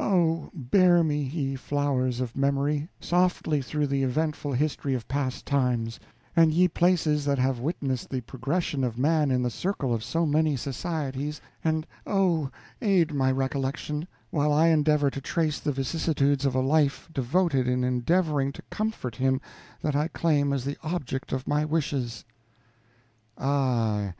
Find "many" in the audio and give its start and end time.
10.26-10.56